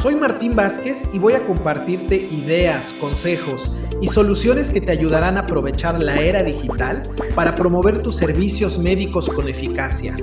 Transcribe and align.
Soy 0.00 0.14
Martín 0.14 0.54
Vázquez 0.54 1.08
y 1.12 1.18
voy 1.18 1.32
a 1.32 1.44
compartirte 1.44 2.14
ideas, 2.14 2.94
consejos 3.00 3.72
y 4.00 4.06
soluciones 4.06 4.70
que 4.70 4.80
te 4.80 4.92
ayudarán 4.92 5.36
a 5.36 5.40
aprovechar 5.40 6.00
la 6.00 6.20
era 6.20 6.44
digital 6.44 7.02
para 7.34 7.56
promover 7.56 8.00
tus 8.00 8.14
servicios 8.14 8.78
médicos 8.78 9.28
con 9.28 9.48
eficacia. 9.48 10.14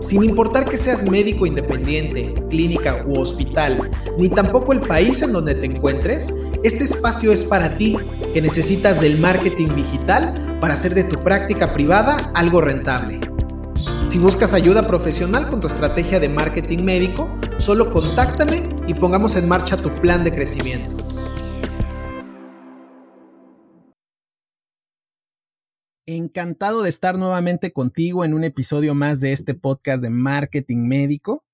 Sin 0.00 0.24
importar 0.24 0.68
que 0.68 0.76
seas 0.76 1.08
médico 1.08 1.46
independiente, 1.46 2.34
clínica 2.50 3.04
u 3.06 3.20
hospital, 3.20 3.88
ni 4.18 4.28
tampoco 4.30 4.72
el 4.72 4.80
país 4.80 5.22
en 5.22 5.30
donde 5.30 5.54
te 5.54 5.66
encuentres, 5.66 6.34
este 6.64 6.82
espacio 6.82 7.30
es 7.30 7.44
para 7.44 7.76
ti 7.76 7.96
que 8.34 8.42
necesitas 8.42 9.00
del 9.00 9.16
marketing 9.18 9.76
digital 9.76 10.58
para 10.60 10.74
hacer 10.74 10.92
de 10.92 11.04
tu 11.04 11.22
práctica 11.22 11.72
privada 11.72 12.16
algo 12.34 12.60
rentable. 12.60 13.20
Si 14.10 14.18
buscas 14.18 14.54
ayuda 14.54 14.82
profesional 14.82 15.48
con 15.48 15.60
tu 15.60 15.68
estrategia 15.68 16.18
de 16.18 16.28
marketing 16.28 16.82
médico, 16.82 17.32
solo 17.58 17.92
contáctame 17.92 18.68
y 18.88 18.94
pongamos 18.94 19.36
en 19.36 19.48
marcha 19.48 19.76
tu 19.76 19.94
plan 19.94 20.24
de 20.24 20.32
crecimiento. 20.32 20.90
Encantado 26.06 26.82
de 26.82 26.88
estar 26.88 27.18
nuevamente 27.18 27.72
contigo 27.72 28.24
en 28.24 28.34
un 28.34 28.42
episodio 28.42 28.96
más 28.96 29.20
de 29.20 29.30
este 29.30 29.54
podcast 29.54 30.02
de 30.02 30.10
marketing 30.10 30.88
médico. 30.88 31.44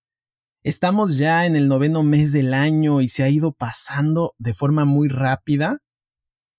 Estamos 0.62 1.18
ya 1.18 1.44
en 1.44 1.56
el 1.56 1.68
noveno 1.68 2.04
mes 2.04 2.32
del 2.32 2.54
año 2.54 3.02
y 3.02 3.08
se 3.08 3.22
ha 3.22 3.28
ido 3.28 3.52
pasando 3.52 4.34
de 4.38 4.54
forma 4.54 4.86
muy 4.86 5.08
rápida. 5.08 5.82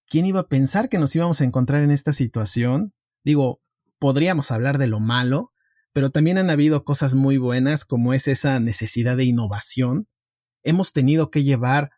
¿Quién 0.07 0.27
iba 0.27 0.41
a 0.41 0.47
pensar 0.47 0.89
que 0.89 0.99
nos 0.99 1.15
íbamos 1.15 1.41
a 1.41 1.45
encontrar 1.45 1.81
en 1.81 1.89
esta 1.89 2.13
situación? 2.13 2.93
Digo, 3.23 3.61
podríamos 3.97 4.51
hablar 4.51 4.77
de 4.77 4.85
lo 4.85 4.99
malo, 4.99 5.53
pero 5.97 6.11
también 6.11 6.37
han 6.37 6.51
habido 6.51 6.83
cosas 6.83 7.15
muy 7.15 7.39
buenas 7.39 7.83
como 7.83 8.13
es 8.13 8.27
esa 8.27 8.59
necesidad 8.59 9.17
de 9.17 9.23
innovación. 9.23 10.07
Hemos 10.61 10.93
tenido 10.93 11.31
que 11.31 11.43
llevar 11.43 11.89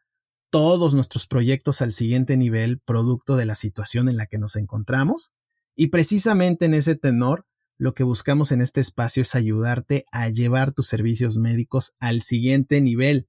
todos 0.50 0.94
nuestros 0.94 1.28
proyectos 1.28 1.81
al 1.81 1.91
siguiente 1.91 2.38
nivel 2.38 2.80
producto 2.80 3.36
de 3.36 3.45
la 3.45 3.56
situación 3.56 4.08
en 4.08 4.16
la 4.16 4.25
que 4.25 4.38
nos 4.38 4.56
encontramos 4.56 5.33
y 5.75 5.88
precisamente 5.88 6.64
en 6.64 6.75
ese 6.75 6.95
tenor 6.95 7.45
lo 7.78 7.94
que 7.94 8.06
buscamos 8.06 8.53
en 8.53 8.61
este 8.61 8.80
espacio 8.80 9.23
es 9.23 9.36
ayudarte 9.36 10.06
a 10.13 10.30
llevar 10.30 10.72
tus 10.72 10.88
servicios 10.88 11.36
médicos 11.36 11.94
al 12.00 12.22
siguiente 12.22 12.80
nivel, 12.80 13.28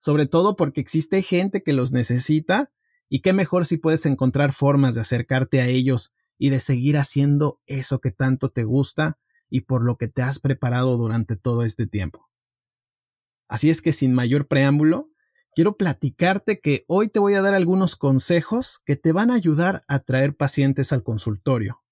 sobre 0.00 0.26
todo 0.26 0.56
porque 0.56 0.80
existe 0.80 1.22
gente 1.22 1.62
que 1.62 1.72
los 1.72 1.92
necesita 1.92 2.72
y 3.08 3.20
qué 3.20 3.32
mejor 3.32 3.64
si 3.64 3.76
puedes 3.76 4.04
encontrar 4.06 4.52
formas 4.52 4.96
de 4.96 5.02
acercarte 5.02 5.60
a 5.60 5.68
ellos 5.68 6.12
y 6.36 6.50
de 6.50 6.58
seguir 6.58 6.96
haciendo 6.96 7.60
eso 7.66 8.00
que 8.00 8.10
tanto 8.10 8.50
te 8.50 8.64
gusta 8.64 9.20
y 9.50 9.62
por 9.62 9.84
lo 9.84 9.96
que 9.96 10.08
te 10.08 10.22
has 10.22 10.38
preparado 10.38 10.96
durante 10.96 11.36
todo 11.36 11.64
este 11.64 11.86
tiempo. 11.86 12.30
Así 13.48 13.68
es 13.68 13.82
que 13.82 13.92
sin 13.92 14.14
mayor 14.14 14.46
preámbulo, 14.46 15.10
quiero 15.54 15.76
platicarte 15.76 16.60
que 16.60 16.84
hoy 16.86 17.08
te 17.08 17.18
voy 17.18 17.34
a 17.34 17.42
dar 17.42 17.54
algunos 17.54 17.96
consejos 17.96 18.80
que 18.84 18.96
te 18.96 19.12
van 19.12 19.30
a 19.30 19.34
ayudar 19.34 19.84
a 19.88 19.98
traer 19.98 20.36
pacientes 20.36 20.92
al 20.92 21.02
consultorio. 21.02 21.82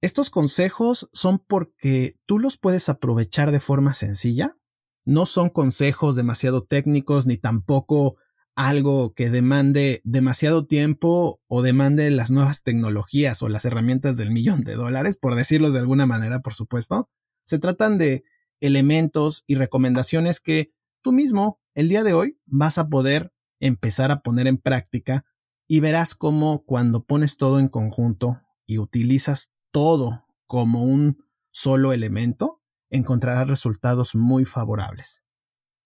Estos 0.00 0.30
consejos 0.30 1.08
son 1.12 1.38
porque 1.38 2.16
tú 2.26 2.38
los 2.38 2.56
puedes 2.58 2.88
aprovechar 2.88 3.50
de 3.50 3.60
forma 3.60 3.94
sencilla. 3.94 4.56
No 5.04 5.26
son 5.26 5.50
consejos 5.50 6.16
demasiado 6.16 6.64
técnicos 6.64 7.26
ni 7.26 7.36
tampoco 7.36 8.16
algo 8.58 9.14
que 9.14 9.30
demande 9.30 10.00
demasiado 10.02 10.66
tiempo 10.66 11.40
o 11.46 11.62
demande 11.62 12.10
las 12.10 12.32
nuevas 12.32 12.64
tecnologías 12.64 13.40
o 13.40 13.48
las 13.48 13.64
herramientas 13.64 14.16
del 14.16 14.32
millón 14.32 14.64
de 14.64 14.74
dólares, 14.74 15.16
por 15.16 15.36
decirlos 15.36 15.74
de 15.74 15.78
alguna 15.78 16.06
manera, 16.06 16.40
por 16.40 16.54
supuesto. 16.54 17.08
Se 17.44 17.60
tratan 17.60 17.98
de 17.98 18.24
elementos 18.58 19.44
y 19.46 19.54
recomendaciones 19.54 20.40
que 20.40 20.72
tú 21.02 21.12
mismo 21.12 21.60
el 21.76 21.88
día 21.88 22.02
de 22.02 22.14
hoy 22.14 22.40
vas 22.46 22.78
a 22.78 22.88
poder 22.88 23.32
empezar 23.60 24.10
a 24.10 24.22
poner 24.22 24.48
en 24.48 24.58
práctica 24.58 25.24
y 25.68 25.78
verás 25.78 26.16
cómo 26.16 26.64
cuando 26.64 27.04
pones 27.04 27.36
todo 27.36 27.60
en 27.60 27.68
conjunto 27.68 28.40
y 28.66 28.78
utilizas 28.78 29.52
todo 29.70 30.26
como 30.48 30.82
un 30.82 31.24
solo 31.52 31.92
elemento, 31.92 32.60
encontrarás 32.90 33.46
resultados 33.46 34.16
muy 34.16 34.44
favorables. 34.44 35.22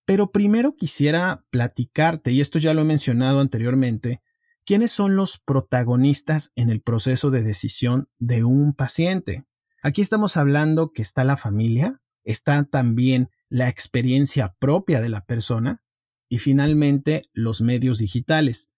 Pero 0.05 0.33
primero 0.33 0.77
quisiera 0.77 1.45
platicarte, 1.51 2.33
y 2.33 2.41
esto 2.41 2.59
ya 2.59 2.75
lo 2.75 2.83
he 2.83 2.85
mencionado 2.85 3.41
anteriormente, 3.41 4.21
quiénes 4.65 4.93
son 4.93 5.17
los 5.17 5.39
protagonistas 5.39 6.53
en 6.57 6.71
el 6.71 6.81
proceso 6.81 7.31
de 7.31 7.43
decisión 7.43 8.09
de 8.19 8.45
un 8.45 8.75
paciente. 8.75 9.45
Aquí 9.83 10.01
estamos 10.01 10.37
hablando 10.37 10.93
que 10.93 11.03
está 11.03 11.25
la 11.25 11.37
familia, 11.37 12.01
está 12.25 12.65
también 12.65 13.31
la 13.49 13.69
experiencia 13.69 14.55
propia 14.59 15.01
de 15.01 15.09
la 15.09 15.25
persona 15.25 15.83
y 16.29 16.39
finalmente 16.39 17.25
los 17.33 17.61
medios 17.61 17.99
digitales. 17.99 18.71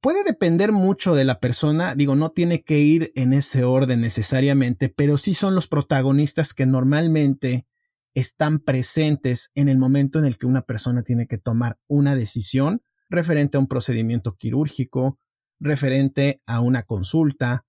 Puede 0.00 0.24
depender 0.24 0.72
mucho 0.72 1.14
de 1.14 1.24
la 1.24 1.40
persona, 1.40 1.94
digo, 1.94 2.16
no 2.16 2.30
tiene 2.30 2.62
que 2.62 2.78
ir 2.78 3.12
en 3.14 3.34
ese 3.34 3.64
orden 3.64 4.00
necesariamente, 4.00 4.88
pero 4.88 5.18
sí 5.18 5.34
son 5.34 5.54
los 5.54 5.68
protagonistas 5.68 6.54
que 6.54 6.64
normalmente 6.64 7.66
están 8.14 8.58
presentes 8.58 9.50
en 9.54 9.68
el 9.68 9.78
momento 9.78 10.18
en 10.18 10.24
el 10.24 10.38
que 10.38 10.46
una 10.46 10.62
persona 10.62 11.02
tiene 11.02 11.26
que 11.26 11.38
tomar 11.38 11.78
una 11.86 12.16
decisión 12.16 12.82
referente 13.08 13.56
a 13.56 13.60
un 13.60 13.68
procedimiento 13.68 14.36
quirúrgico, 14.36 15.18
referente 15.58 16.40
a 16.46 16.60
una 16.60 16.84
consulta, 16.84 17.66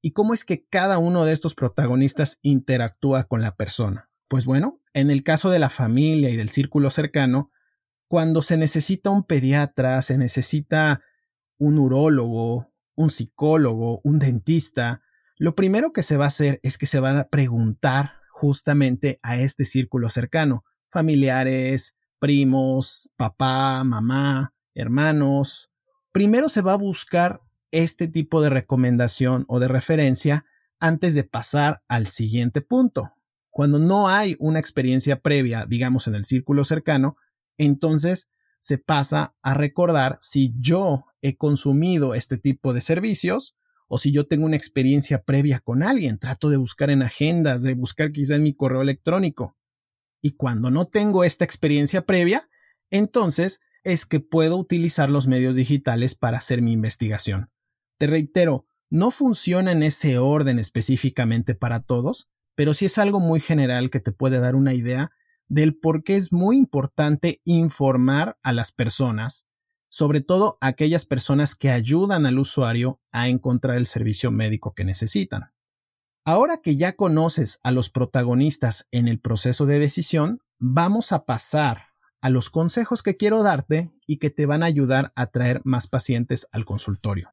y 0.00 0.12
cómo 0.12 0.34
es 0.34 0.44
que 0.44 0.64
cada 0.66 0.98
uno 0.98 1.24
de 1.24 1.32
estos 1.32 1.54
protagonistas 1.54 2.38
interactúa 2.42 3.24
con 3.24 3.42
la 3.42 3.56
persona. 3.56 4.10
Pues 4.28 4.46
bueno, 4.46 4.80
en 4.92 5.10
el 5.10 5.22
caso 5.22 5.50
de 5.50 5.58
la 5.58 5.70
familia 5.70 6.30
y 6.30 6.36
del 6.36 6.50
círculo 6.50 6.90
cercano, 6.90 7.50
cuando 8.06 8.42
se 8.42 8.56
necesita 8.56 9.10
un 9.10 9.24
pediatra, 9.24 10.00
se 10.02 10.16
necesita 10.16 11.02
un 11.58 11.78
urólogo, 11.78 12.72
un 12.94 13.10
psicólogo, 13.10 14.00
un 14.04 14.18
dentista, 14.18 15.02
lo 15.38 15.54
primero 15.54 15.92
que 15.92 16.02
se 16.02 16.16
va 16.16 16.24
a 16.24 16.28
hacer 16.28 16.58
es 16.64 16.78
que 16.78 16.86
se 16.86 16.98
van 16.98 17.16
a 17.16 17.28
preguntar 17.28 18.17
justamente 18.40 19.18
a 19.22 19.36
este 19.38 19.64
círculo 19.64 20.08
cercano, 20.08 20.64
familiares, 20.90 21.96
primos, 22.20 23.10
papá, 23.16 23.82
mamá, 23.82 24.54
hermanos. 24.74 25.70
Primero 26.12 26.48
se 26.48 26.62
va 26.62 26.74
a 26.74 26.78
buscar 26.78 27.40
este 27.72 28.06
tipo 28.06 28.40
de 28.40 28.50
recomendación 28.50 29.44
o 29.48 29.58
de 29.58 29.66
referencia 29.66 30.44
antes 30.78 31.16
de 31.16 31.24
pasar 31.24 31.82
al 31.88 32.06
siguiente 32.06 32.60
punto. 32.60 33.12
Cuando 33.50 33.80
no 33.80 34.08
hay 34.08 34.36
una 34.38 34.60
experiencia 34.60 35.20
previa, 35.20 35.66
digamos, 35.68 36.06
en 36.06 36.14
el 36.14 36.24
círculo 36.24 36.62
cercano, 36.62 37.16
entonces 37.56 38.30
se 38.60 38.78
pasa 38.78 39.34
a 39.42 39.54
recordar 39.54 40.16
si 40.20 40.54
yo 40.60 41.06
he 41.22 41.36
consumido 41.36 42.14
este 42.14 42.38
tipo 42.38 42.72
de 42.72 42.82
servicios 42.82 43.56
o 43.88 43.98
si 43.98 44.12
yo 44.12 44.26
tengo 44.26 44.46
una 44.46 44.56
experiencia 44.56 45.22
previa 45.22 45.60
con 45.60 45.82
alguien, 45.82 46.18
trato 46.18 46.50
de 46.50 46.58
buscar 46.58 46.90
en 46.90 47.02
agendas, 47.02 47.62
de 47.62 47.74
buscar 47.74 48.12
quizá 48.12 48.36
en 48.36 48.44
mi 48.44 48.54
correo 48.54 48.82
electrónico. 48.82 49.56
Y 50.20 50.32
cuando 50.32 50.70
no 50.70 50.86
tengo 50.86 51.24
esta 51.24 51.44
experiencia 51.44 52.04
previa, 52.04 52.48
entonces 52.90 53.60
es 53.84 54.04
que 54.04 54.20
puedo 54.20 54.58
utilizar 54.58 55.08
los 55.08 55.26
medios 55.26 55.56
digitales 55.56 56.14
para 56.14 56.38
hacer 56.38 56.60
mi 56.60 56.72
investigación. 56.72 57.50
Te 57.98 58.06
reitero, 58.06 58.66
no 58.90 59.10
funciona 59.10 59.72
en 59.72 59.82
ese 59.82 60.18
orden 60.18 60.58
específicamente 60.58 61.54
para 61.54 61.80
todos, 61.80 62.28
pero 62.54 62.74
sí 62.74 62.86
es 62.86 62.98
algo 62.98 63.20
muy 63.20 63.40
general 63.40 63.90
que 63.90 64.00
te 64.00 64.12
puede 64.12 64.38
dar 64.40 64.54
una 64.54 64.74
idea 64.74 65.10
del 65.46 65.76
por 65.76 66.02
qué 66.02 66.16
es 66.16 66.32
muy 66.32 66.56
importante 66.56 67.40
informar 67.44 68.38
a 68.42 68.52
las 68.52 68.72
personas 68.72 69.47
sobre 69.88 70.20
todo 70.20 70.58
aquellas 70.60 71.04
personas 71.04 71.54
que 71.54 71.70
ayudan 71.70 72.26
al 72.26 72.38
usuario 72.38 73.00
a 73.10 73.28
encontrar 73.28 73.76
el 73.76 73.86
servicio 73.86 74.30
médico 74.30 74.74
que 74.74 74.84
necesitan. 74.84 75.52
Ahora 76.24 76.58
que 76.58 76.76
ya 76.76 76.92
conoces 76.92 77.58
a 77.62 77.72
los 77.72 77.90
protagonistas 77.90 78.86
en 78.90 79.08
el 79.08 79.18
proceso 79.18 79.64
de 79.64 79.78
decisión, 79.78 80.42
vamos 80.58 81.12
a 81.12 81.24
pasar 81.24 81.86
a 82.20 82.30
los 82.30 82.50
consejos 82.50 83.02
que 83.02 83.16
quiero 83.16 83.42
darte 83.42 83.90
y 84.06 84.18
que 84.18 84.30
te 84.30 84.44
van 84.44 84.62
a 84.62 84.66
ayudar 84.66 85.12
a 85.16 85.28
traer 85.28 85.62
más 85.64 85.86
pacientes 85.86 86.48
al 86.52 86.64
consultorio. 86.64 87.32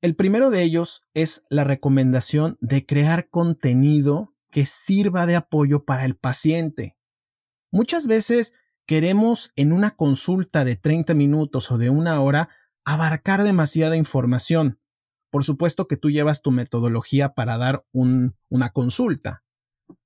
El 0.00 0.14
primero 0.14 0.50
de 0.50 0.62
ellos 0.62 1.02
es 1.14 1.44
la 1.48 1.64
recomendación 1.64 2.56
de 2.60 2.86
crear 2.86 3.28
contenido 3.30 4.34
que 4.50 4.64
sirva 4.64 5.26
de 5.26 5.36
apoyo 5.36 5.84
para 5.84 6.04
el 6.04 6.16
paciente. 6.16 6.96
Muchas 7.70 8.06
veces 8.06 8.54
queremos 8.88 9.52
en 9.54 9.72
una 9.72 9.90
consulta 9.90 10.64
de 10.64 10.74
30 10.74 11.12
minutos 11.12 11.70
o 11.70 11.76
de 11.76 11.90
una 11.90 12.22
hora 12.22 12.48
abarcar 12.86 13.42
demasiada 13.42 13.96
información. 13.96 14.80
Por 15.30 15.44
supuesto 15.44 15.86
que 15.86 15.98
tú 15.98 16.10
llevas 16.10 16.40
tu 16.40 16.52
metodología 16.52 17.34
para 17.34 17.58
dar 17.58 17.84
una 17.92 18.72
consulta. 18.72 19.44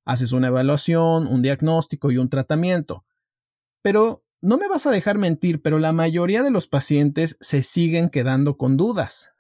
Haces 0.05 0.33
una 0.33 0.49
evaluación, 0.49 1.29
un 1.29 1.43
diagnóstico 1.43 2.11
y 2.11 2.19
un 2.19 2.29
tratamiento. 2.29 3.05
Pero 3.83 4.25
no 4.41 4.59
me 4.59 4.67
vas 4.67 4.85
a 4.89 4.91
dejar 4.91 5.17
mentir, 5.17 5.63
pero 5.63 5.79
la 5.79 5.93
mayoría 5.93 6.43
de 6.43 6.51
los 6.51 6.67
pacientes 6.67 7.37
se 7.41 7.63
siguen 7.63 8.11
quedando 8.11 8.57
con 8.57 8.77
dudas. 8.77 9.31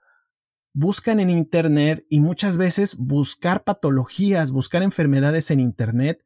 Buscan 0.72 1.18
en 1.18 1.30
Internet 1.30 2.06
y 2.08 2.20
muchas 2.20 2.58
veces 2.58 2.96
buscar 2.96 3.64
patologías, 3.64 4.52
buscar 4.52 4.84
enfermedades 4.84 5.50
en 5.50 5.58
Internet, 5.58 6.24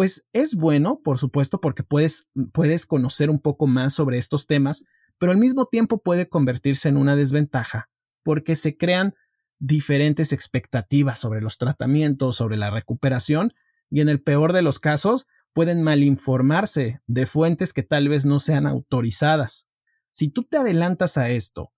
pues 0.00 0.26
es 0.32 0.54
bueno, 0.54 1.02
por 1.04 1.18
supuesto, 1.18 1.60
porque 1.60 1.82
puedes, 1.82 2.30
puedes 2.54 2.86
conocer 2.86 3.28
un 3.28 3.38
poco 3.38 3.66
más 3.66 3.92
sobre 3.92 4.16
estos 4.16 4.46
temas, 4.46 4.86
pero 5.18 5.30
al 5.30 5.36
mismo 5.36 5.66
tiempo 5.66 6.02
puede 6.02 6.26
convertirse 6.26 6.88
en 6.88 6.96
una 6.96 7.16
desventaja, 7.16 7.90
porque 8.22 8.56
se 8.56 8.78
crean 8.78 9.14
diferentes 9.58 10.32
expectativas 10.32 11.18
sobre 11.18 11.42
los 11.42 11.58
tratamientos, 11.58 12.36
sobre 12.36 12.56
la 12.56 12.70
recuperación, 12.70 13.52
y 13.90 14.00
en 14.00 14.08
el 14.08 14.22
peor 14.22 14.54
de 14.54 14.62
los 14.62 14.78
casos, 14.78 15.26
pueden 15.52 15.82
malinformarse 15.82 17.02
de 17.06 17.26
fuentes 17.26 17.74
que 17.74 17.82
tal 17.82 18.08
vez 18.08 18.24
no 18.24 18.38
sean 18.38 18.66
autorizadas. 18.66 19.68
Si 20.12 20.30
tú 20.30 20.44
te 20.44 20.56
adelantas 20.56 21.18
a 21.18 21.28
esto 21.28 21.74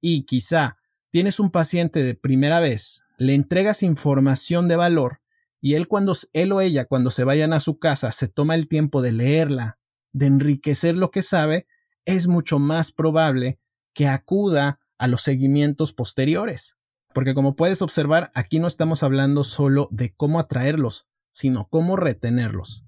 y 0.00 0.26
quizá 0.26 0.78
tienes 1.10 1.40
un 1.40 1.50
paciente 1.50 2.04
de 2.04 2.14
primera 2.14 2.60
vez, 2.60 3.02
le 3.18 3.34
entregas 3.34 3.82
información 3.82 4.68
de 4.68 4.76
valor 4.76 5.23
y 5.64 5.76
él 5.76 5.88
cuando 5.88 6.12
él 6.34 6.52
o 6.52 6.60
ella 6.60 6.84
cuando 6.84 7.10
se 7.10 7.24
vayan 7.24 7.54
a 7.54 7.58
su 7.58 7.78
casa 7.78 8.12
se 8.12 8.28
toma 8.28 8.54
el 8.54 8.68
tiempo 8.68 9.00
de 9.00 9.12
leerla, 9.12 9.78
de 10.12 10.26
enriquecer 10.26 10.94
lo 10.94 11.10
que 11.10 11.22
sabe, 11.22 11.66
es 12.04 12.28
mucho 12.28 12.58
más 12.58 12.92
probable 12.92 13.58
que 13.94 14.06
acuda 14.06 14.78
a 14.98 15.08
los 15.08 15.22
seguimientos 15.22 15.94
posteriores. 15.94 16.76
Porque 17.14 17.32
como 17.32 17.56
puedes 17.56 17.80
observar, 17.80 18.30
aquí 18.34 18.58
no 18.58 18.66
estamos 18.66 19.02
hablando 19.02 19.42
solo 19.42 19.88
de 19.90 20.12
cómo 20.12 20.38
atraerlos, 20.38 21.06
sino 21.30 21.66
cómo 21.70 21.96
retenerlos. 21.96 22.84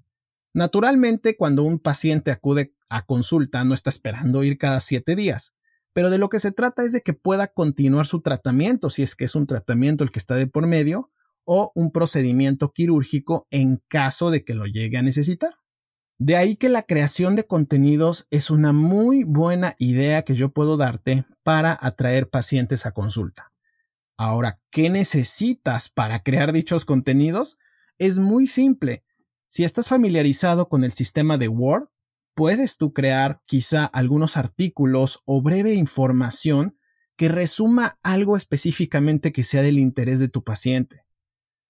Naturalmente, 0.53 1.35
cuando 1.35 1.63
un 1.63 1.79
paciente 1.79 2.29
acude 2.29 2.75
a 2.89 3.07
consulta, 3.07 3.63
no 3.63 3.73
está 3.73 3.89
esperando 3.89 4.43
ir 4.43 4.59
cada 4.59 4.81
siete 4.81 5.15
días, 5.15 5.55
pero 5.93 6.11
de 6.11 6.19
lo 6.19 6.29
que 6.29 6.39
se 6.39 6.51
trata 6.51 6.83
es 6.83 6.91
de 6.91 7.01
que 7.01 7.13
pueda 7.13 7.47
continuar 7.47 8.05
su 8.05 8.21
tratamiento, 8.21 8.91
si 8.91 9.01
es 9.01 9.15
que 9.15 9.25
es 9.25 9.33
un 9.33 9.47
tratamiento 9.47 10.03
el 10.03 10.11
que 10.11 10.19
está 10.19 10.35
de 10.35 10.45
por 10.45 10.67
medio, 10.67 11.09
o 11.49 11.71
un 11.75 11.91
procedimiento 11.91 12.73
quirúrgico 12.73 13.47
en 13.51 13.81
caso 13.87 14.31
de 14.31 14.43
que 14.43 14.53
lo 14.53 14.65
llegue 14.65 14.97
a 14.97 15.01
necesitar. 15.01 15.55
De 16.19 16.35
ahí 16.35 16.57
que 16.57 16.67
la 16.67 16.83
creación 16.83 17.35
de 17.35 17.45
contenidos 17.45 18.27
es 18.31 18.49
una 18.51 18.73
muy 18.73 19.23
buena 19.23 19.75
idea 19.79 20.23
que 20.23 20.35
yo 20.35 20.49
puedo 20.49 20.75
darte 20.75 21.23
para 21.43 21.77
atraer 21.79 22.29
pacientes 22.29 22.85
a 22.85 22.91
consulta. 22.91 23.53
Ahora, 24.17 24.59
¿qué 24.71 24.89
necesitas 24.89 25.89
para 25.89 26.21
crear 26.23 26.51
dichos 26.51 26.83
contenidos? 26.83 27.57
Es 27.97 28.17
muy 28.17 28.47
simple. 28.47 29.05
Si 29.47 29.63
estás 29.63 29.87
familiarizado 29.87 30.67
con 30.67 30.83
el 30.83 30.91
sistema 30.91 31.37
de 31.37 31.47
Word, 31.47 31.87
puedes 32.35 32.77
tú 32.77 32.91
crear 32.91 33.41
quizá 33.45 33.85
algunos 33.85 34.35
artículos 34.35 35.21
o 35.23 35.41
breve 35.41 35.75
información 35.75 36.77
que 37.15 37.29
resuma 37.29 37.99
algo 38.03 38.35
específicamente 38.35 39.31
que 39.31 39.43
sea 39.43 39.61
del 39.61 39.79
interés 39.79 40.19
de 40.19 40.27
tu 40.27 40.43
paciente. 40.43 41.06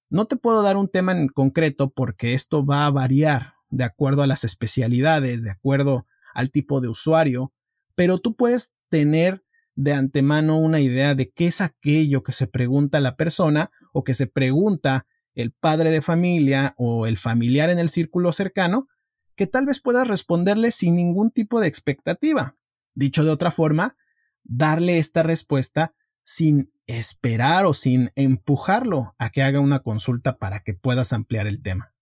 No 0.09 0.25
te 0.25 0.37
puedo 0.37 0.61
dar 0.61 0.77
un 0.77 0.87
tema 0.87 1.11
en 1.11 1.27
concreto 1.27 1.89
porque 1.89 2.33
esto 2.33 2.65
va 2.65 2.85
a 2.85 2.91
variar 2.91 3.55
de 3.69 3.83
acuerdo 3.83 4.23
a 4.23 4.27
las 4.27 4.43
especialidades, 4.43 5.43
de 5.43 5.51
acuerdo 5.51 6.05
al 6.33 6.51
tipo 6.51 6.79
de 6.79 6.87
usuario, 6.87 7.51
pero 7.95 8.19
tú 8.19 8.35
puedes 8.35 8.73
tener 8.89 9.43
de 9.75 9.93
antemano 9.93 10.59
una 10.59 10.79
idea 10.79 11.13
de 11.13 11.29
qué 11.29 11.47
es 11.47 11.61
aquello 11.61 12.23
que 12.23 12.31
se 12.31 12.47
pregunta 12.47 12.99
la 12.99 13.15
persona 13.15 13.69
o 13.91 14.03
que 14.03 14.13
se 14.13 14.27
pregunta 14.27 15.05
el 15.35 15.51
padre 15.51 15.91
de 15.91 16.01
familia 16.01 16.73
o 16.77 17.05
el 17.05 17.17
familiar 17.17 17.69
en 17.69 17.77
el 17.77 17.89
círculo 17.89 18.31
cercano, 18.31 18.87
que 19.35 19.45
tal 19.45 19.67
vez 19.67 19.79
puedas 19.79 20.07
responderle 20.07 20.71
sin 20.71 20.95
ningún 20.95 21.31
tipo 21.31 21.59
de 21.59 21.67
expectativa. 21.67 22.55
Dicho 22.95 23.23
de 23.23 23.29
otra 23.29 23.51
forma, 23.51 23.95
darle 24.43 24.97
esta 24.97 25.21
respuesta 25.21 25.93
sin 26.23 26.71
esperar 26.87 27.65
o 27.65 27.73
sin 27.73 28.11
empujarlo 28.15 29.13
a 29.19 29.29
que 29.29 29.43
haga 29.43 29.59
una 29.59 29.79
consulta 29.79 30.37
para 30.37 30.61
que 30.61 30.73
puedas 30.73 31.13
ampliar 31.13 31.45
el 31.45 31.61
tema. 31.61 31.93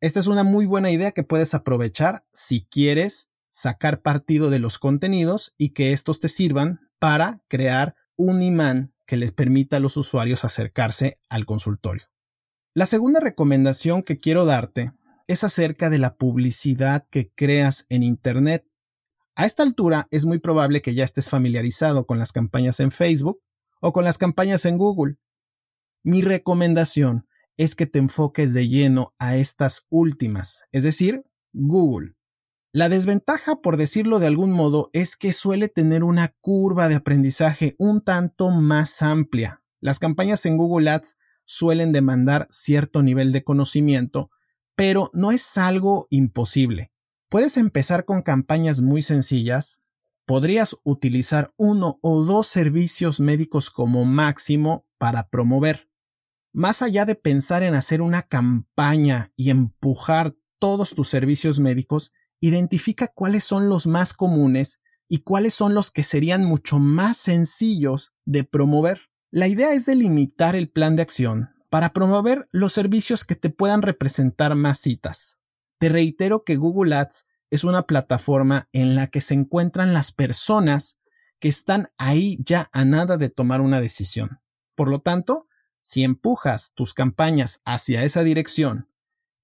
Esta 0.00 0.20
es 0.20 0.26
una 0.26 0.42
muy 0.44 0.66
buena 0.66 0.90
idea 0.90 1.12
que 1.12 1.22
puedes 1.22 1.54
aprovechar 1.54 2.24
si 2.32 2.66
quieres 2.66 3.28
sacar 3.48 4.02
partido 4.02 4.50
de 4.50 4.58
los 4.58 4.78
contenidos 4.78 5.54
y 5.56 5.70
que 5.70 5.92
estos 5.92 6.20
te 6.20 6.28
sirvan 6.28 6.80
para 6.98 7.40
crear 7.48 7.94
un 8.16 8.42
imán 8.42 8.92
que 9.06 9.16
les 9.16 9.32
permita 9.32 9.76
a 9.76 9.80
los 9.80 9.96
usuarios 9.96 10.44
acercarse 10.44 11.18
al 11.28 11.46
consultorio. 11.46 12.06
La 12.74 12.86
segunda 12.86 13.20
recomendación 13.20 14.02
que 14.02 14.16
quiero 14.16 14.44
darte 14.44 14.92
es 15.26 15.44
acerca 15.44 15.90
de 15.90 15.98
la 15.98 16.16
publicidad 16.16 17.06
que 17.10 17.30
creas 17.34 17.86
en 17.88 18.02
Internet. 18.02 18.66
A 19.36 19.46
esta 19.46 19.62
altura 19.62 20.08
es 20.10 20.26
muy 20.26 20.38
probable 20.38 20.82
que 20.82 20.94
ya 20.94 21.04
estés 21.04 21.28
familiarizado 21.28 22.06
con 22.06 22.18
las 22.18 22.32
campañas 22.32 22.80
en 22.80 22.90
Facebook 22.90 23.40
o 23.84 23.92
con 23.92 24.02
las 24.02 24.16
campañas 24.16 24.64
en 24.64 24.78
Google. 24.78 25.16
Mi 26.02 26.22
recomendación 26.22 27.28
es 27.58 27.74
que 27.74 27.84
te 27.84 27.98
enfoques 27.98 28.54
de 28.54 28.66
lleno 28.66 29.12
a 29.18 29.36
estas 29.36 29.86
últimas, 29.90 30.64
es 30.72 30.84
decir, 30.84 31.22
Google. 31.52 32.14
La 32.72 32.88
desventaja, 32.88 33.60
por 33.60 33.76
decirlo 33.76 34.20
de 34.20 34.26
algún 34.26 34.52
modo, 34.52 34.88
es 34.94 35.18
que 35.18 35.34
suele 35.34 35.68
tener 35.68 36.02
una 36.02 36.34
curva 36.40 36.88
de 36.88 36.94
aprendizaje 36.94 37.76
un 37.78 38.00
tanto 38.02 38.48
más 38.48 39.02
amplia. 39.02 39.62
Las 39.82 39.98
campañas 39.98 40.46
en 40.46 40.56
Google 40.56 40.88
Ads 40.88 41.18
suelen 41.44 41.92
demandar 41.92 42.46
cierto 42.48 43.02
nivel 43.02 43.32
de 43.32 43.44
conocimiento, 43.44 44.30
pero 44.74 45.10
no 45.12 45.30
es 45.30 45.58
algo 45.58 46.06
imposible. 46.08 46.90
Puedes 47.28 47.58
empezar 47.58 48.06
con 48.06 48.22
campañas 48.22 48.80
muy 48.80 49.02
sencillas, 49.02 49.82
podrías 50.26 50.76
utilizar 50.84 51.52
uno 51.56 51.98
o 52.02 52.24
dos 52.24 52.46
servicios 52.46 53.20
médicos 53.20 53.70
como 53.70 54.04
máximo 54.04 54.86
para 54.98 55.28
promover. 55.28 55.90
Más 56.52 56.82
allá 56.82 57.04
de 57.04 57.14
pensar 57.14 57.62
en 57.62 57.74
hacer 57.74 58.00
una 58.00 58.22
campaña 58.22 59.32
y 59.36 59.50
empujar 59.50 60.36
todos 60.58 60.94
tus 60.94 61.08
servicios 61.08 61.60
médicos, 61.60 62.12
identifica 62.40 63.08
cuáles 63.08 63.44
son 63.44 63.68
los 63.68 63.86
más 63.86 64.14
comunes 64.14 64.80
y 65.08 65.18
cuáles 65.20 65.54
son 65.54 65.74
los 65.74 65.90
que 65.90 66.02
serían 66.02 66.44
mucho 66.44 66.78
más 66.78 67.16
sencillos 67.16 68.12
de 68.24 68.44
promover. 68.44 69.02
La 69.30 69.48
idea 69.48 69.72
es 69.72 69.84
delimitar 69.84 70.54
el 70.54 70.70
plan 70.70 70.96
de 70.96 71.02
acción 71.02 71.50
para 71.70 71.92
promover 71.92 72.48
los 72.52 72.72
servicios 72.72 73.24
que 73.24 73.34
te 73.34 73.50
puedan 73.50 73.82
representar 73.82 74.54
más 74.54 74.78
citas. 74.78 75.40
Te 75.78 75.88
reitero 75.88 76.44
que 76.44 76.56
Google 76.56 76.94
Ads 76.94 77.26
es 77.54 77.62
una 77.62 77.86
plataforma 77.86 78.68
en 78.72 78.96
la 78.96 79.06
que 79.06 79.20
se 79.20 79.34
encuentran 79.34 79.94
las 79.94 80.10
personas 80.10 80.98
que 81.38 81.46
están 81.46 81.90
ahí 81.98 82.36
ya 82.40 82.68
a 82.72 82.84
nada 82.84 83.16
de 83.16 83.28
tomar 83.28 83.60
una 83.60 83.80
decisión. 83.80 84.40
Por 84.74 84.88
lo 84.88 85.02
tanto, 85.02 85.46
si 85.80 86.02
empujas 86.02 86.72
tus 86.74 86.94
campañas 86.94 87.60
hacia 87.64 88.02
esa 88.02 88.24
dirección 88.24 88.88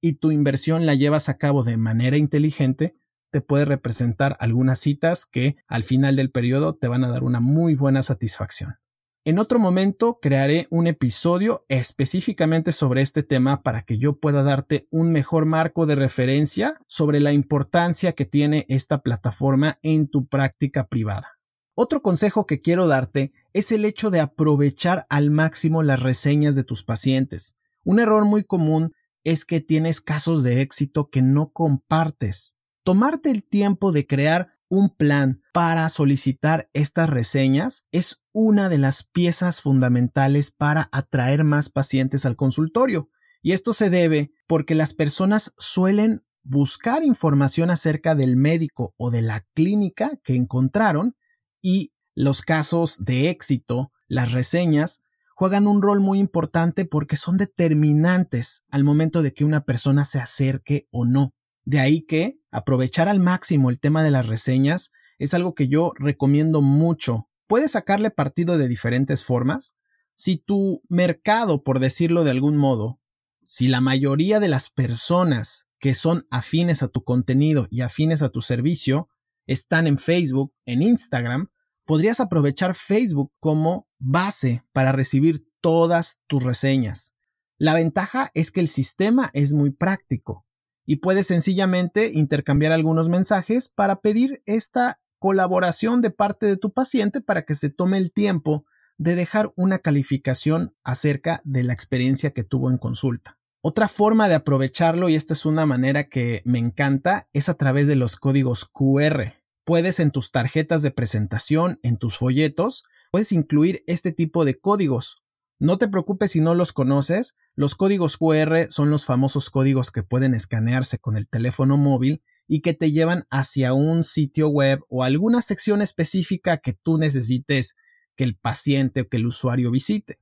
y 0.00 0.14
tu 0.14 0.32
inversión 0.32 0.86
la 0.86 0.96
llevas 0.96 1.28
a 1.28 1.38
cabo 1.38 1.62
de 1.62 1.76
manera 1.76 2.16
inteligente, 2.16 2.96
te 3.30 3.42
puede 3.42 3.64
representar 3.64 4.36
algunas 4.40 4.80
citas 4.80 5.24
que 5.24 5.54
al 5.68 5.84
final 5.84 6.16
del 6.16 6.32
periodo 6.32 6.74
te 6.74 6.88
van 6.88 7.04
a 7.04 7.10
dar 7.10 7.22
una 7.22 7.38
muy 7.38 7.76
buena 7.76 8.02
satisfacción. 8.02 8.78
En 9.22 9.38
otro 9.38 9.58
momento 9.58 10.18
crearé 10.18 10.66
un 10.70 10.86
episodio 10.86 11.66
específicamente 11.68 12.72
sobre 12.72 13.02
este 13.02 13.22
tema 13.22 13.62
para 13.62 13.82
que 13.82 13.98
yo 13.98 14.18
pueda 14.18 14.42
darte 14.42 14.88
un 14.90 15.12
mejor 15.12 15.44
marco 15.44 15.84
de 15.84 15.94
referencia 15.94 16.80
sobre 16.86 17.20
la 17.20 17.32
importancia 17.32 18.12
que 18.12 18.24
tiene 18.24 18.64
esta 18.70 19.02
plataforma 19.02 19.78
en 19.82 20.08
tu 20.08 20.26
práctica 20.26 20.86
privada. 20.86 21.38
Otro 21.74 22.00
consejo 22.00 22.46
que 22.46 22.62
quiero 22.62 22.86
darte 22.86 23.34
es 23.52 23.72
el 23.72 23.84
hecho 23.84 24.08
de 24.08 24.20
aprovechar 24.20 25.04
al 25.10 25.30
máximo 25.30 25.82
las 25.82 26.02
reseñas 26.02 26.56
de 26.56 26.64
tus 26.64 26.82
pacientes. 26.82 27.58
Un 27.84 28.00
error 28.00 28.24
muy 28.24 28.42
común 28.42 28.94
es 29.22 29.44
que 29.44 29.60
tienes 29.60 30.00
casos 30.00 30.44
de 30.44 30.62
éxito 30.62 31.10
que 31.10 31.20
no 31.20 31.50
compartes. 31.52 32.56
Tomarte 32.84 33.30
el 33.30 33.44
tiempo 33.44 33.92
de 33.92 34.06
crear 34.06 34.54
un 34.70 34.88
plan 34.88 35.36
para 35.52 35.88
solicitar 35.90 36.70
estas 36.72 37.10
reseñas 37.10 37.84
es 37.90 38.22
una 38.32 38.68
de 38.68 38.78
las 38.78 39.02
piezas 39.02 39.60
fundamentales 39.60 40.52
para 40.52 40.88
atraer 40.92 41.44
más 41.44 41.68
pacientes 41.68 42.24
al 42.24 42.36
consultorio. 42.36 43.10
Y 43.42 43.52
esto 43.52 43.72
se 43.72 43.90
debe 43.90 44.30
porque 44.46 44.74
las 44.74 44.94
personas 44.94 45.52
suelen 45.58 46.22
buscar 46.42 47.04
información 47.04 47.70
acerca 47.70 48.14
del 48.14 48.36
médico 48.36 48.94
o 48.96 49.10
de 49.10 49.22
la 49.22 49.44
clínica 49.54 50.12
que 50.22 50.36
encontraron 50.36 51.16
y 51.60 51.92
los 52.14 52.42
casos 52.42 52.98
de 52.98 53.28
éxito, 53.28 53.92
las 54.06 54.32
reseñas, 54.32 55.02
juegan 55.34 55.66
un 55.66 55.82
rol 55.82 56.00
muy 56.00 56.18
importante 56.18 56.84
porque 56.84 57.16
son 57.16 57.38
determinantes 57.38 58.64
al 58.70 58.84
momento 58.84 59.22
de 59.22 59.32
que 59.32 59.44
una 59.44 59.64
persona 59.64 60.04
se 60.04 60.20
acerque 60.20 60.86
o 60.90 61.04
no. 61.04 61.34
De 61.64 61.80
ahí 61.80 62.02
que 62.02 62.39
aprovechar 62.50 63.08
al 63.08 63.20
máximo 63.20 63.70
el 63.70 63.80
tema 63.80 64.02
de 64.02 64.10
las 64.10 64.26
reseñas 64.26 64.92
es 65.18 65.34
algo 65.34 65.54
que 65.54 65.68
yo 65.68 65.92
recomiendo 65.96 66.62
mucho. 66.62 67.28
Puedes 67.46 67.72
sacarle 67.72 68.10
partido 68.10 68.58
de 68.58 68.68
diferentes 68.68 69.24
formas. 69.24 69.76
Si 70.14 70.36
tu 70.36 70.82
mercado, 70.88 71.62
por 71.62 71.78
decirlo 71.78 72.24
de 72.24 72.30
algún 72.30 72.56
modo, 72.56 73.00
si 73.44 73.68
la 73.68 73.80
mayoría 73.80 74.40
de 74.40 74.48
las 74.48 74.70
personas 74.70 75.66
que 75.78 75.94
son 75.94 76.26
afines 76.30 76.82
a 76.82 76.88
tu 76.88 77.04
contenido 77.04 77.66
y 77.70 77.80
afines 77.80 78.22
a 78.22 78.28
tu 78.28 78.42
servicio 78.42 79.08
están 79.46 79.86
en 79.86 79.98
Facebook, 79.98 80.54
en 80.66 80.82
Instagram, 80.82 81.50
podrías 81.84 82.20
aprovechar 82.20 82.74
Facebook 82.74 83.32
como 83.40 83.88
base 83.98 84.62
para 84.72 84.92
recibir 84.92 85.44
todas 85.60 86.20
tus 86.26 86.44
reseñas. 86.44 87.14
La 87.58 87.74
ventaja 87.74 88.30
es 88.34 88.52
que 88.52 88.60
el 88.60 88.68
sistema 88.68 89.30
es 89.34 89.52
muy 89.52 89.70
práctico 89.70 90.46
y 90.86 90.96
puedes 90.96 91.26
sencillamente 91.26 92.10
intercambiar 92.12 92.72
algunos 92.72 93.08
mensajes 93.08 93.68
para 93.68 94.00
pedir 94.00 94.42
esta 94.46 95.00
colaboración 95.18 96.00
de 96.00 96.10
parte 96.10 96.46
de 96.46 96.56
tu 96.56 96.72
paciente 96.72 97.20
para 97.20 97.44
que 97.44 97.54
se 97.54 97.70
tome 97.70 97.98
el 97.98 98.12
tiempo 98.12 98.64
de 98.96 99.14
dejar 99.14 99.52
una 99.56 99.78
calificación 99.78 100.74
acerca 100.84 101.40
de 101.44 101.62
la 101.62 101.72
experiencia 101.72 102.32
que 102.32 102.44
tuvo 102.44 102.70
en 102.70 102.78
consulta. 102.78 103.38
Otra 103.62 103.88
forma 103.88 104.28
de 104.28 104.34
aprovecharlo, 104.34 105.08
y 105.08 105.14
esta 105.14 105.34
es 105.34 105.44
una 105.44 105.66
manera 105.66 106.08
que 106.08 106.42
me 106.44 106.58
encanta, 106.58 107.28
es 107.32 107.50
a 107.50 107.54
través 107.54 107.86
de 107.86 107.96
los 107.96 108.16
códigos 108.16 108.64
QR. 108.64 109.34
Puedes 109.64 110.00
en 110.00 110.10
tus 110.10 110.30
tarjetas 110.32 110.82
de 110.82 110.90
presentación, 110.90 111.78
en 111.82 111.98
tus 111.98 112.16
folletos, 112.16 112.84
puedes 113.10 113.32
incluir 113.32 113.84
este 113.86 114.12
tipo 114.12 114.46
de 114.46 114.58
códigos. 114.58 115.22
No 115.60 115.76
te 115.76 115.88
preocupes 115.88 116.32
si 116.32 116.40
no 116.40 116.54
los 116.54 116.72
conoces, 116.72 117.36
los 117.54 117.74
códigos 117.74 118.16
QR 118.16 118.70
son 118.70 118.88
los 118.88 119.04
famosos 119.04 119.50
códigos 119.50 119.90
que 119.90 120.02
pueden 120.02 120.34
escanearse 120.34 120.98
con 120.98 121.18
el 121.18 121.28
teléfono 121.28 121.76
móvil 121.76 122.22
y 122.48 122.62
que 122.62 122.72
te 122.72 122.92
llevan 122.92 123.26
hacia 123.28 123.74
un 123.74 124.02
sitio 124.02 124.48
web 124.48 124.80
o 124.88 125.04
alguna 125.04 125.42
sección 125.42 125.82
específica 125.82 126.56
que 126.56 126.72
tú 126.72 126.96
necesites 126.96 127.76
que 128.16 128.24
el 128.24 128.36
paciente 128.36 129.02
o 129.02 129.08
que 129.08 129.18
el 129.18 129.26
usuario 129.26 129.70
visite. 129.70 130.18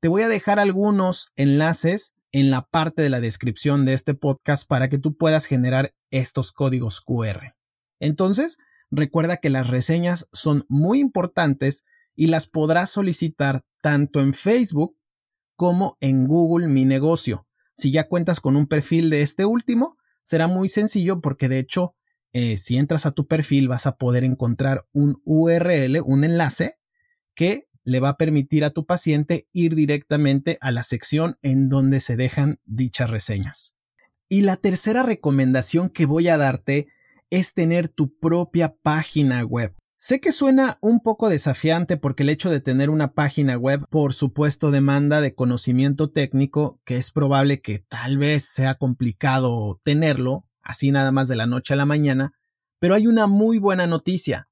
Te 0.00 0.08
voy 0.08 0.22
a 0.22 0.28
dejar 0.28 0.58
algunos 0.58 1.32
enlaces 1.36 2.14
en 2.30 2.50
la 2.50 2.66
parte 2.66 3.00
de 3.00 3.08
la 3.08 3.20
descripción 3.20 3.86
de 3.86 3.94
este 3.94 4.12
podcast 4.12 4.68
para 4.68 4.90
que 4.90 4.98
tú 4.98 5.16
puedas 5.16 5.46
generar 5.46 5.94
estos 6.10 6.52
códigos 6.52 7.00
QR. 7.00 7.54
Entonces, 7.98 8.58
recuerda 8.90 9.38
que 9.38 9.48
las 9.48 9.68
reseñas 9.68 10.28
son 10.32 10.66
muy 10.68 11.00
importantes 11.00 11.86
y 12.14 12.26
las 12.26 12.46
podrás 12.46 12.90
solicitar 12.90 13.64
tanto 13.86 14.20
en 14.20 14.34
Facebook 14.34 14.96
como 15.54 15.96
en 16.00 16.26
Google 16.26 16.66
Mi 16.66 16.84
Negocio. 16.84 17.46
Si 17.76 17.92
ya 17.92 18.08
cuentas 18.08 18.40
con 18.40 18.56
un 18.56 18.66
perfil 18.66 19.10
de 19.10 19.22
este 19.22 19.44
último, 19.44 19.96
será 20.22 20.48
muy 20.48 20.68
sencillo 20.68 21.20
porque 21.20 21.48
de 21.48 21.60
hecho, 21.60 21.94
eh, 22.32 22.56
si 22.56 22.78
entras 22.78 23.06
a 23.06 23.12
tu 23.12 23.28
perfil 23.28 23.68
vas 23.68 23.86
a 23.86 23.94
poder 23.94 24.24
encontrar 24.24 24.88
un 24.90 25.22
URL, 25.24 26.00
un 26.04 26.24
enlace 26.24 26.80
que 27.36 27.68
le 27.84 28.00
va 28.00 28.08
a 28.08 28.16
permitir 28.16 28.64
a 28.64 28.70
tu 28.70 28.86
paciente 28.86 29.46
ir 29.52 29.76
directamente 29.76 30.58
a 30.60 30.72
la 30.72 30.82
sección 30.82 31.38
en 31.42 31.68
donde 31.68 32.00
se 32.00 32.16
dejan 32.16 32.58
dichas 32.64 33.08
reseñas. 33.08 33.76
Y 34.28 34.42
la 34.42 34.56
tercera 34.56 35.04
recomendación 35.04 35.90
que 35.90 36.06
voy 36.06 36.26
a 36.26 36.38
darte 36.38 36.88
es 37.30 37.54
tener 37.54 37.88
tu 37.88 38.18
propia 38.18 38.74
página 38.82 39.44
web. 39.44 39.76
Sé 39.98 40.20
que 40.20 40.30
suena 40.30 40.76
un 40.82 41.00
poco 41.00 41.30
desafiante 41.30 41.96
porque 41.96 42.22
el 42.22 42.28
hecho 42.28 42.50
de 42.50 42.60
tener 42.60 42.90
una 42.90 43.14
página 43.14 43.56
web 43.56 43.86
por 43.88 44.12
supuesto 44.12 44.70
demanda 44.70 45.22
de 45.22 45.34
conocimiento 45.34 46.10
técnico 46.10 46.80
que 46.84 46.96
es 46.96 47.10
probable 47.10 47.62
que 47.62 47.78
tal 47.78 48.18
vez 48.18 48.44
sea 48.44 48.74
complicado 48.74 49.80
tenerlo 49.84 50.44
así 50.62 50.90
nada 50.90 51.12
más 51.12 51.28
de 51.28 51.36
la 51.36 51.46
noche 51.46 51.72
a 51.72 51.76
la 51.78 51.86
mañana, 51.86 52.32
pero 52.78 52.94
hay 52.94 53.06
una 53.06 53.26
muy 53.26 53.58
buena 53.58 53.86
noticia. 53.86 54.48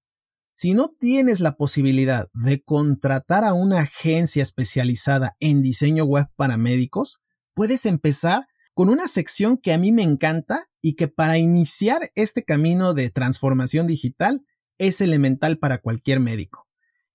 Si 0.55 0.73
no 0.73 0.95
tienes 0.99 1.41
la 1.41 1.57
posibilidad 1.57 2.29
de 2.33 2.63
contratar 2.63 3.45
a 3.45 3.53
una 3.53 3.81
agencia 3.81 4.43
especializada 4.43 5.37
en 5.41 5.61
diseño 5.61 6.05
web 6.05 6.29
para 6.37 6.57
médicos, 6.57 7.21
puedes 7.53 7.85
empezar 7.85 8.47
con 8.73 8.89
una 8.89 9.09
sección 9.09 9.59
que 9.59 9.73
a 9.73 9.79
mí 9.79 9.93
me 9.93 10.05
encanta 10.05 10.69
y 10.81 10.95
que 10.95 11.09
para 11.09 11.37
iniciar 11.39 12.11
este 12.15 12.45
camino 12.45 12.95
de 12.95 13.11
transformación 13.11 13.87
digital 13.87 14.43
es 14.87 15.01
elemental 15.01 15.59
para 15.59 15.79
cualquier 15.79 16.21
médico. 16.21 16.69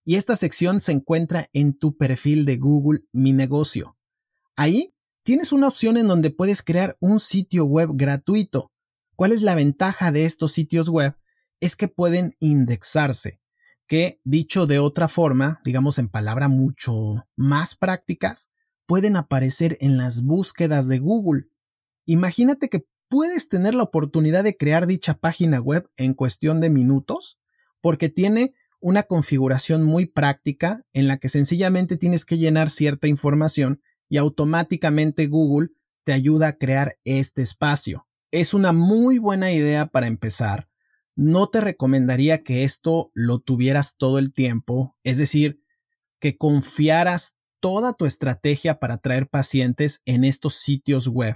Y 0.06 0.16
esta 0.16 0.36
sección 0.36 0.82
se 0.82 0.92
encuentra 0.92 1.50
en 1.54 1.78
tu 1.78 1.96
perfil 1.96 2.46
de 2.46 2.58
Google 2.58 3.02
Mi 3.12 3.34
Negocio. 3.34 3.98
Ahí 4.56 4.94
tienes 5.24 5.52
una 5.52 5.68
opción 5.68 5.98
en 5.98 6.08
donde 6.08 6.32
puedes 6.32 6.64
crear 6.64 6.98
un 7.00 7.20
sitio 7.20 7.66
web 7.66 7.90
gratuito. 7.94 8.72
¿Cuál 9.16 9.32
es 9.32 9.42
la 9.42 9.56
ventaja 9.56 10.12
de 10.12 10.26
estos 10.26 10.52
sitios 10.52 10.90
web? 10.90 11.16
Es 11.60 11.76
que 11.76 11.88
pueden 11.88 12.36
indexarse, 12.40 13.40
que 13.88 14.20
dicho 14.24 14.66
de 14.66 14.80
otra 14.80 15.08
forma, 15.08 15.62
digamos 15.66 16.00
en 16.00 16.10
palabras 16.10 16.50
mucho 16.50 17.28
más 17.36 17.76
prácticas, 17.76 18.52
pueden 18.86 19.16
aparecer 19.16 19.78
en 19.82 19.98
las 19.98 20.24
búsquedas 20.24 20.88
de 20.88 21.00
Google. 21.00 21.46
Imagínate 22.06 22.70
que 22.70 22.88
puedes 23.10 23.50
tener 23.50 23.76
la 23.76 23.84
oportunidad 23.84 24.44
de 24.44 24.56
crear 24.56 24.88
dicha 24.88 25.16
página 25.16 25.60
web 25.60 25.90
en 25.98 26.14
cuestión 26.14 26.62
de 26.62 26.70
minutos 26.70 27.39
porque 27.82 28.10
tiene 28.10 28.54
una 28.80 29.04
configuración 29.04 29.84
muy 29.84 30.06
práctica 30.06 30.86
en 30.94 31.08
la 31.08 31.18
que 31.18 31.30
sencillamente 31.30 31.98
tienes 31.98 32.26
que 32.26 32.38
llenar 32.38 32.70
cierta 32.70 33.08
información 33.08 33.82
y 34.08 34.18
automáticamente 34.18 35.28
Google 35.28 35.70
te 36.04 36.14
ayuda 36.14 36.48
a 36.48 36.58
crear 36.58 36.98
este 37.04 37.42
espacio. 37.42 38.08
Es 38.32 38.54
una 38.54 38.72
muy 38.72 39.18
buena 39.18 39.52
idea 39.52 39.88
para 39.88 40.08
empezar. 40.08 40.70
No 41.16 41.50
te 41.50 41.62
recomendaría 41.62 42.44
que 42.44 42.64
esto 42.64 43.12
lo 43.14 43.40
tuvieras 43.40 43.96
todo 43.98 44.20
el 44.20 44.32
tiempo, 44.32 44.96
es 45.04 45.18
decir, 45.18 45.62
que 46.20 46.38
confiaras 46.38 47.38
toda 47.60 47.94
tu 47.94 48.06
estrategia 48.06 48.80
para 48.80 48.96
atraer 48.96 49.28
pacientes 49.28 50.02
en 50.06 50.24
estos 50.24 50.56
sitios 50.56 51.08
web, 51.10 51.36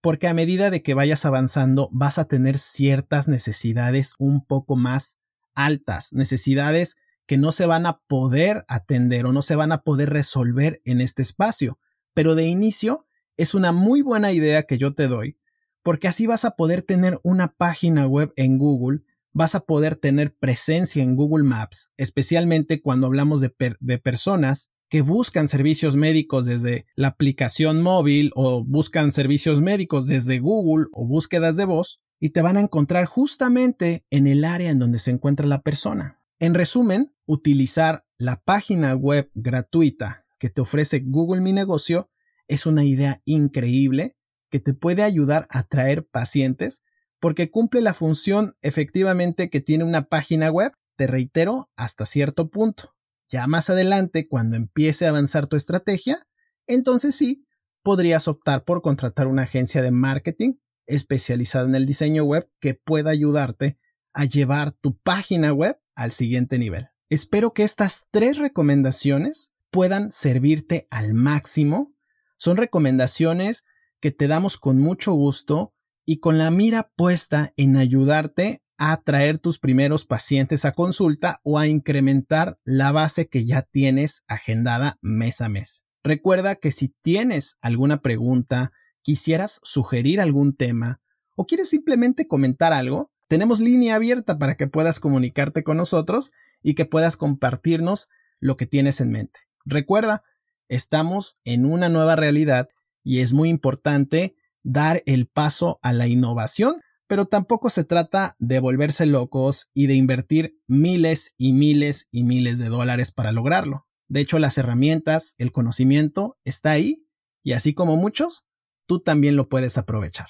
porque 0.00 0.28
a 0.28 0.34
medida 0.34 0.70
de 0.70 0.82
que 0.82 0.94
vayas 0.94 1.24
avanzando 1.24 1.88
vas 1.92 2.18
a 2.18 2.26
tener 2.26 2.58
ciertas 2.58 3.28
necesidades 3.28 4.14
un 4.18 4.44
poco 4.44 4.76
más 4.76 5.18
altas, 5.56 6.12
necesidades 6.12 6.96
que 7.26 7.38
no 7.38 7.50
se 7.50 7.66
van 7.66 7.86
a 7.86 7.98
poder 8.06 8.64
atender 8.68 9.26
o 9.26 9.32
no 9.32 9.42
se 9.42 9.56
van 9.56 9.72
a 9.72 9.82
poder 9.82 10.10
resolver 10.10 10.80
en 10.84 11.00
este 11.00 11.22
espacio. 11.22 11.80
Pero 12.14 12.34
de 12.34 12.44
inicio 12.44 13.06
es 13.36 13.54
una 13.54 13.72
muy 13.72 14.02
buena 14.02 14.32
idea 14.32 14.62
que 14.62 14.78
yo 14.78 14.94
te 14.94 15.08
doy, 15.08 15.38
porque 15.82 16.08
así 16.08 16.26
vas 16.26 16.44
a 16.44 16.52
poder 16.52 16.82
tener 16.82 17.20
una 17.22 17.54
página 17.54 18.06
web 18.06 18.32
en 18.36 18.58
Google, 18.58 19.02
vas 19.32 19.54
a 19.54 19.60
poder 19.60 19.96
tener 19.96 20.34
presencia 20.34 21.02
en 21.02 21.16
Google 21.16 21.44
Maps, 21.44 21.90
especialmente 21.96 22.80
cuando 22.80 23.06
hablamos 23.06 23.40
de, 23.40 23.52
de 23.80 23.98
personas 23.98 24.70
que 24.88 25.02
buscan 25.02 25.48
servicios 25.48 25.96
médicos 25.96 26.46
desde 26.46 26.86
la 26.94 27.08
aplicación 27.08 27.82
móvil 27.82 28.30
o 28.34 28.64
buscan 28.64 29.10
servicios 29.10 29.60
médicos 29.60 30.06
desde 30.06 30.38
Google 30.38 30.86
o 30.92 31.04
búsquedas 31.06 31.56
de 31.56 31.64
voz, 31.64 32.00
y 32.18 32.30
te 32.30 32.42
van 32.42 32.56
a 32.56 32.60
encontrar 32.60 33.04
justamente 33.06 34.04
en 34.10 34.26
el 34.26 34.44
área 34.44 34.70
en 34.70 34.78
donde 34.78 34.98
se 34.98 35.10
encuentra 35.10 35.46
la 35.46 35.62
persona. 35.62 36.20
En 36.38 36.54
resumen, 36.54 37.14
utilizar 37.26 38.06
la 38.18 38.40
página 38.42 38.94
web 38.94 39.30
gratuita 39.34 40.26
que 40.38 40.50
te 40.50 40.60
ofrece 40.60 41.00
Google 41.04 41.40
Mi 41.40 41.52
Negocio 41.52 42.10
es 42.48 42.66
una 42.66 42.84
idea 42.84 43.22
increíble 43.24 44.16
que 44.50 44.60
te 44.60 44.74
puede 44.74 45.02
ayudar 45.02 45.46
a 45.50 45.60
atraer 45.60 46.06
pacientes 46.06 46.84
porque 47.20 47.50
cumple 47.50 47.80
la 47.80 47.94
función 47.94 48.56
efectivamente 48.62 49.50
que 49.50 49.60
tiene 49.60 49.84
una 49.84 50.08
página 50.08 50.50
web, 50.50 50.72
te 50.96 51.06
reitero, 51.06 51.70
hasta 51.76 52.06
cierto 52.06 52.50
punto. 52.50 52.94
Ya 53.28 53.46
más 53.46 53.70
adelante, 53.70 54.28
cuando 54.28 54.56
empiece 54.56 55.06
a 55.06 55.08
avanzar 55.08 55.46
tu 55.46 55.56
estrategia, 55.56 56.26
entonces 56.66 57.16
sí, 57.16 57.44
podrías 57.82 58.28
optar 58.28 58.64
por 58.64 58.82
contratar 58.82 59.26
una 59.26 59.42
agencia 59.42 59.82
de 59.82 59.90
marketing 59.90 60.54
especializado 60.86 61.66
en 61.66 61.74
el 61.74 61.86
diseño 61.86 62.24
web 62.24 62.48
que 62.60 62.74
pueda 62.74 63.10
ayudarte 63.10 63.78
a 64.12 64.24
llevar 64.24 64.72
tu 64.72 64.96
página 64.98 65.52
web 65.52 65.78
al 65.94 66.12
siguiente 66.12 66.58
nivel. 66.58 66.88
Espero 67.08 67.52
que 67.52 67.62
estas 67.62 68.08
tres 68.10 68.38
recomendaciones 68.38 69.52
puedan 69.70 70.10
servirte 70.10 70.88
al 70.90 71.14
máximo. 71.14 71.94
Son 72.36 72.56
recomendaciones 72.56 73.64
que 74.00 74.10
te 74.10 74.28
damos 74.28 74.58
con 74.58 74.78
mucho 74.78 75.12
gusto 75.12 75.74
y 76.04 76.18
con 76.20 76.38
la 76.38 76.50
mira 76.50 76.90
puesta 76.96 77.52
en 77.56 77.76
ayudarte 77.76 78.62
a 78.78 79.02
traer 79.02 79.38
tus 79.38 79.58
primeros 79.58 80.04
pacientes 80.04 80.64
a 80.64 80.72
consulta 80.72 81.40
o 81.42 81.58
a 81.58 81.66
incrementar 81.66 82.58
la 82.64 82.92
base 82.92 83.28
que 83.28 83.44
ya 83.44 83.62
tienes 83.62 84.22
agendada 84.28 84.98
mes 85.00 85.40
a 85.40 85.48
mes. 85.48 85.86
Recuerda 86.04 86.56
que 86.56 86.70
si 86.70 86.94
tienes 87.02 87.58
alguna 87.60 88.00
pregunta, 88.00 88.72
quisieras 89.06 89.60
sugerir 89.62 90.20
algún 90.20 90.56
tema 90.56 91.00
o 91.36 91.46
quieres 91.46 91.70
simplemente 91.70 92.26
comentar 92.26 92.72
algo, 92.72 93.12
tenemos 93.28 93.60
línea 93.60 93.94
abierta 93.94 94.36
para 94.36 94.56
que 94.56 94.66
puedas 94.66 94.98
comunicarte 94.98 95.62
con 95.62 95.76
nosotros 95.76 96.32
y 96.60 96.74
que 96.74 96.86
puedas 96.86 97.16
compartirnos 97.16 98.08
lo 98.40 98.56
que 98.56 98.66
tienes 98.66 99.00
en 99.00 99.10
mente. 99.12 99.38
Recuerda, 99.64 100.24
estamos 100.66 101.38
en 101.44 101.66
una 101.66 101.88
nueva 101.88 102.16
realidad 102.16 102.68
y 103.04 103.20
es 103.20 103.32
muy 103.32 103.48
importante 103.48 104.34
dar 104.64 105.04
el 105.06 105.28
paso 105.28 105.78
a 105.82 105.92
la 105.92 106.08
innovación, 106.08 106.80
pero 107.06 107.26
tampoco 107.26 107.70
se 107.70 107.84
trata 107.84 108.34
de 108.40 108.58
volverse 108.58 109.06
locos 109.06 109.70
y 109.72 109.86
de 109.86 109.94
invertir 109.94 110.58
miles 110.66 111.32
y 111.38 111.52
miles 111.52 112.08
y 112.10 112.24
miles 112.24 112.58
de 112.58 112.70
dólares 112.70 113.12
para 113.12 113.30
lograrlo. 113.30 113.86
De 114.08 114.18
hecho, 114.18 114.40
las 114.40 114.58
herramientas, 114.58 115.36
el 115.38 115.52
conocimiento 115.52 116.36
está 116.42 116.72
ahí 116.72 117.06
y 117.44 117.52
así 117.52 117.72
como 117.72 117.96
muchos, 117.96 118.42
tú 118.86 119.00
también 119.00 119.36
lo 119.36 119.48
puedes 119.48 119.76
aprovechar. 119.78 120.28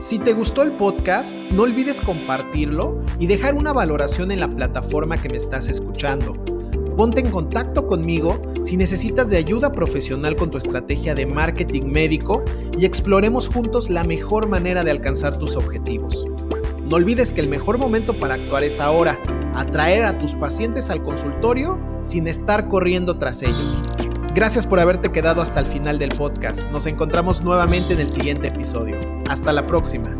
Si 0.00 0.18
te 0.18 0.32
gustó 0.32 0.62
el 0.62 0.72
podcast, 0.72 1.36
no 1.52 1.62
olvides 1.62 2.00
compartirlo 2.00 3.04
y 3.20 3.28
dejar 3.28 3.54
una 3.54 3.72
valoración 3.72 4.32
en 4.32 4.40
la 4.40 4.48
plataforma 4.48 5.16
que 5.16 5.28
me 5.28 5.36
estás 5.36 5.68
escuchando. 5.68 6.34
Ponte 6.96 7.20
en 7.20 7.30
contacto 7.30 7.86
conmigo 7.86 8.42
si 8.62 8.76
necesitas 8.76 9.30
de 9.30 9.36
ayuda 9.36 9.70
profesional 9.70 10.34
con 10.34 10.50
tu 10.50 10.58
estrategia 10.58 11.14
de 11.14 11.24
marketing 11.24 11.84
médico 11.84 12.42
y 12.76 12.84
exploremos 12.84 13.48
juntos 13.48 13.90
la 13.90 14.02
mejor 14.02 14.48
manera 14.48 14.82
de 14.82 14.90
alcanzar 14.90 15.38
tus 15.38 15.54
objetivos. 15.54 16.26
No 16.90 16.96
olvides 16.96 17.30
que 17.30 17.40
el 17.40 17.48
mejor 17.48 17.78
momento 17.78 18.12
para 18.12 18.34
actuar 18.34 18.64
es 18.64 18.80
ahora 18.80 19.20
atraer 19.54 20.04
a 20.04 20.18
tus 20.18 20.34
pacientes 20.34 20.90
al 20.90 21.02
consultorio 21.02 21.78
sin 22.02 22.28
estar 22.28 22.68
corriendo 22.68 23.18
tras 23.18 23.42
ellos. 23.42 23.84
Gracias 24.34 24.66
por 24.66 24.80
haberte 24.80 25.12
quedado 25.12 25.42
hasta 25.42 25.60
el 25.60 25.66
final 25.66 25.98
del 25.98 26.10
podcast. 26.10 26.70
Nos 26.70 26.86
encontramos 26.86 27.42
nuevamente 27.42 27.92
en 27.92 28.00
el 28.00 28.08
siguiente 28.08 28.48
episodio. 28.48 28.98
Hasta 29.28 29.52
la 29.52 29.66
próxima. 29.66 30.10